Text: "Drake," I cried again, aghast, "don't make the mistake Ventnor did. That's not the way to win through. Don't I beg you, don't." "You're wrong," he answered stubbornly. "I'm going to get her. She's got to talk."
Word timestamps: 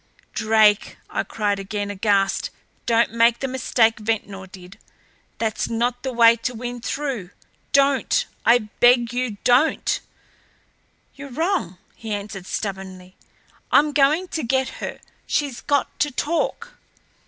"Drake," 0.33 0.97
I 1.11 1.21
cried 1.21 1.59
again, 1.59 1.91
aghast, 1.91 2.49
"don't 2.87 3.13
make 3.13 3.37
the 3.39 3.47
mistake 3.47 3.99
Ventnor 3.99 4.47
did. 4.47 4.79
That's 5.37 5.69
not 5.69 6.01
the 6.01 6.11
way 6.11 6.37
to 6.37 6.55
win 6.55 6.81
through. 6.81 7.29
Don't 7.71 8.25
I 8.43 8.57
beg 8.79 9.13
you, 9.13 9.37
don't." 9.43 9.99
"You're 11.13 11.29
wrong," 11.29 11.77
he 11.93 12.11
answered 12.11 12.47
stubbornly. 12.47 13.15
"I'm 13.71 13.93
going 13.93 14.27
to 14.29 14.41
get 14.41 14.69
her. 14.81 15.01
She's 15.27 15.61
got 15.61 15.99
to 15.99 16.09
talk." 16.09 16.79